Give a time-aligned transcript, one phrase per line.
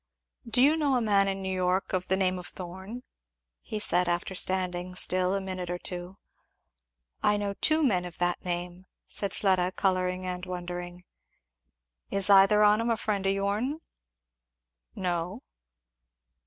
[0.49, 3.03] "Do you know a man in New York of the name of Thorn?"
[3.61, 6.17] he said after standing still a minute or two.
[7.21, 11.03] "I know two men of that name," said Fleda, colouring and wondering.
[12.09, 13.79] "Is either on 'em a friend of your'n?"
[14.95, 15.43] "No."